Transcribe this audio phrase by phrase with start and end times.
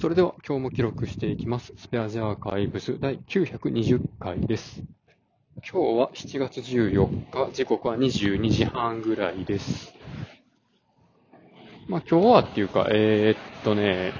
[0.00, 1.74] それでは今日も記録していきます。
[1.76, 4.82] スペアジアーカイブス第920回です。
[5.56, 9.92] 今日は7月14日、時刻は22時半ぐらいです。
[11.88, 14.14] まあ今日はっていうか、えー、っとね、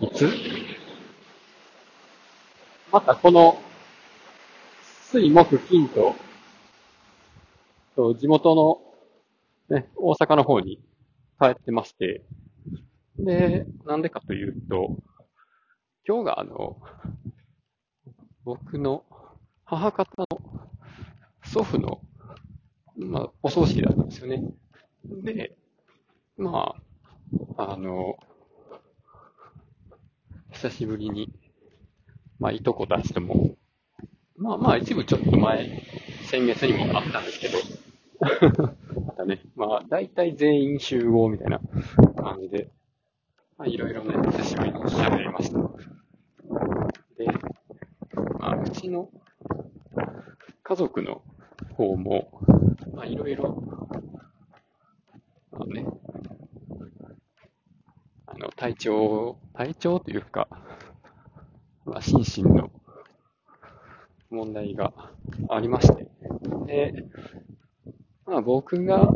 [0.00, 0.28] いつ？
[2.90, 3.56] またこの、
[5.12, 6.16] 水木金と、
[7.94, 10.80] と地元の、ね、大阪の方に
[11.40, 12.24] 帰ってまして、
[13.18, 14.96] で、なんでかというと、
[16.06, 16.80] 今日があの、
[18.44, 19.04] 僕の
[19.64, 20.26] 母方の
[21.44, 22.00] 祖父の、
[22.96, 24.42] まあ、お葬式だったんですよね。
[25.04, 25.56] で、
[26.36, 26.74] ま
[27.56, 28.16] あ、あの、
[30.52, 31.32] 久しぶりに、
[32.38, 33.56] まあ、いとこたちとも、
[34.36, 35.82] まあまあ、一部ちょっと前、
[36.24, 37.58] 先月にもあったんですけど、
[39.06, 41.60] またね、まあ、大体全員集合みたいな
[42.16, 42.70] 感じで、
[43.60, 45.58] まあ、いろいろね、久しぶりに喋りました。
[47.18, 47.26] で、
[48.38, 49.10] まあ、うちの
[50.62, 51.20] 家族の
[51.74, 52.40] 方も、
[52.94, 53.62] まあ、いろいろ、
[55.52, 55.84] まあね、
[58.24, 60.48] あの、体調、体調というか、
[61.84, 62.70] まあ、心身の
[64.30, 64.94] 問題が
[65.50, 66.08] ありまして、
[66.66, 66.94] で、
[68.24, 69.12] まあ、僕が、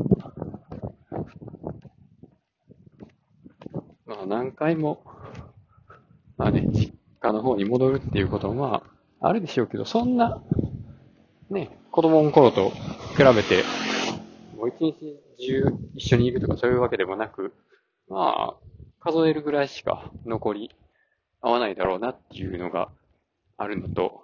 [4.27, 5.03] 何回も、
[6.37, 8.83] まあね、実家の方に戻るっていうこともま
[9.21, 10.43] あ、あるでしょうけど、そんな、
[11.51, 13.65] ね、子供の頃と比べて、
[14.57, 15.65] もう一日中
[15.95, 17.55] 一緒にいるとかそういうわけでもなく、
[18.09, 18.55] まあ、
[19.01, 20.71] 数えるぐらいしか残り
[21.41, 22.89] 合わないだろうなっていうのが
[23.57, 24.23] あるのと、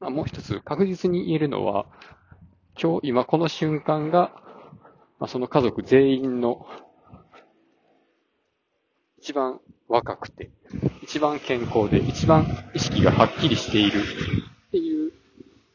[0.00, 1.86] まあもう一つ確実に言えるのは、
[2.80, 4.32] 今日、今この瞬間が、
[5.18, 6.66] まあ、その家族全員の
[9.28, 10.48] 一番若くて、
[11.02, 15.12] 一番健康で、一番意識がはっきりしているっていう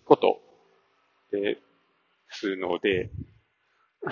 [0.05, 0.41] こと
[1.31, 1.59] で
[2.31, 3.11] すので、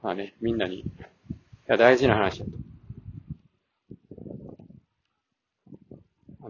[0.00, 0.84] まあね、みんなに、い
[1.66, 2.52] や、大事な話だと。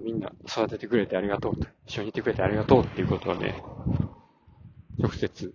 [0.00, 1.67] みんな育ててくれてありがとうと。
[1.87, 3.55] 一緒にいてくれてありがとうっていうことをね、
[4.99, 5.55] 直接、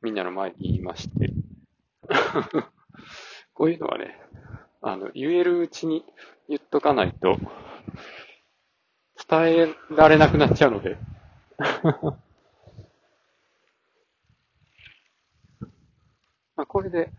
[0.00, 1.32] みんなの前に言いまして、
[3.54, 4.18] こういうのはね、
[4.82, 6.04] あの、言えるうちに
[6.48, 7.38] 言っとかないと、
[9.28, 10.96] 伝えられなくなっちゃうので、
[16.56, 17.10] まあ、これで、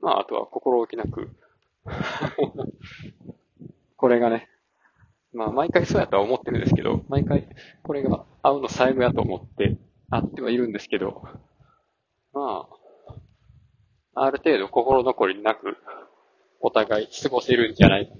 [0.00, 1.30] まあ、あとは心置きなく、
[3.96, 4.48] これがね、
[5.32, 7.48] まあ、毎回そうやとは思ってるんですけど、毎回
[7.82, 9.78] これが会うの最後やと思って
[10.10, 11.22] 会ってはいるんですけど、
[12.32, 12.79] まあ、
[14.14, 15.76] ある程度心残りなく、
[16.60, 18.12] お互い過ごせるんじゃないか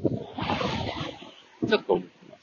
[1.69, 2.41] ちょっと思ってます。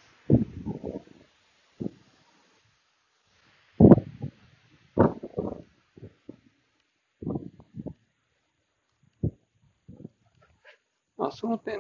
[11.18, 11.80] まあ、その点、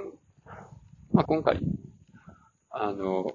[1.12, 1.60] まあ、今回、
[2.72, 3.28] あの、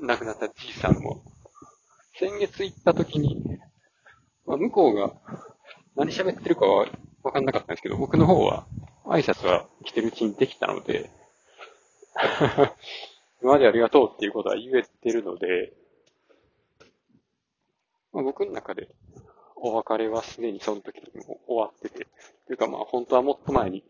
[0.00, 1.22] 亡くなったじいさんも、
[2.18, 3.42] 先月行った時に、
[4.46, 5.12] まあ、向こうが
[6.02, 6.88] 何喋ってるかは
[7.22, 8.66] 分かんなかったんですけど、僕の方は
[9.04, 11.10] 挨拶は来てるうちにできたので、
[13.40, 15.72] 今までありがとうっていうことは言えてるので、
[18.12, 18.88] まあ、僕の中で
[19.54, 22.08] お別れはすでにその時にも終わってて、
[22.46, 23.84] というかまあ本当はもっと前に、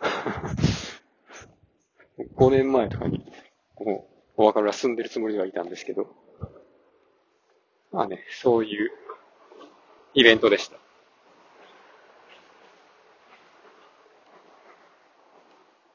[2.36, 3.30] 5年前とかに、
[3.78, 6.08] もうお別れは済んでるつもりではいたんですけど、
[7.92, 8.90] まあね、そういう
[10.14, 10.78] イベントでした。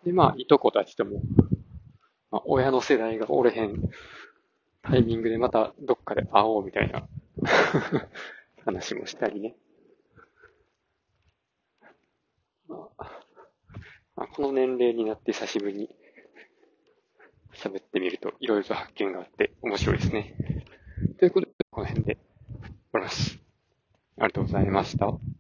[0.06, 1.22] で、まあ、いとこたちとも、
[2.32, 3.90] まあ、親の世代がおれへん
[4.84, 7.08] タイミングでまたどっかで会おうみたいな
[8.64, 9.56] 話もしたりね。
[12.68, 13.12] まあ、
[14.16, 15.90] あ、この年齢になって久しぶりに
[17.54, 20.36] 喋ってみるといろいろと発見があって面白いですね。
[21.18, 22.22] ということで、この辺で終
[22.94, 23.40] わります。
[24.18, 25.35] ありがとうございました。